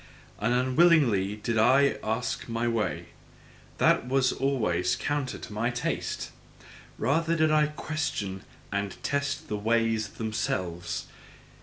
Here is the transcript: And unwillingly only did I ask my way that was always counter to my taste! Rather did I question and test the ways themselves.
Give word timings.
And 0.39 0.51
unwillingly 0.51 1.21
only 1.21 1.35
did 1.35 1.59
I 1.59 1.97
ask 2.03 2.49
my 2.49 2.67
way 2.67 3.09
that 3.77 4.07
was 4.07 4.31
always 4.33 4.95
counter 4.95 5.37
to 5.37 5.53
my 5.53 5.69
taste! 5.69 6.31
Rather 6.97 7.35
did 7.35 7.51
I 7.51 7.67
question 7.67 8.41
and 8.71 8.97
test 9.03 9.47
the 9.47 9.57
ways 9.57 10.07
themselves. 10.07 11.05